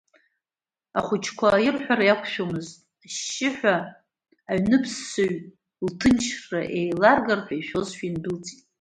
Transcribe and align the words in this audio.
Ахәыҷқәа 0.99 1.49
ирҳәара 1.65 2.05
иақәшәомызт, 2.05 2.75
ашьшьыҳәа, 3.05 3.75
аҩныԥссаҩ 4.51 5.33
лҭынчра 5.87 6.61
еиларгар 6.79 7.39
ҳәа 7.45 7.55
ишәозшәа, 7.57 8.05
индәылҵит. 8.09 8.61